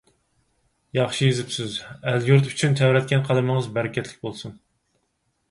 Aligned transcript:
ياخشى 0.97 1.27
يېزىپسىز. 1.29 1.75
ئەل-يۇرت 2.13 2.49
ئۈچۈن 2.53 2.79
تەۋرەتكەن 2.81 3.23
قەلىمىڭىز 3.29 3.71
بەرىكەتلىك 3.77 4.27
بولسۇن! 4.27 4.59